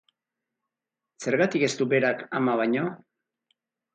[1.25, 2.87] Zergatik ez du berak ama baino?